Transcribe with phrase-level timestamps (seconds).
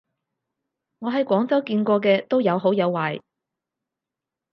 [0.97, 3.21] 我喺廣州見過嘅都有好有壞